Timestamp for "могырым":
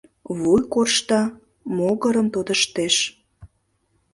1.75-2.27